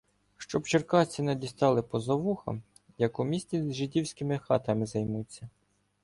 [0.37, 2.61] Щоб черкасці не дістали поза вуха,
[2.97, 5.49] як у місті жидівськими хатами займуться.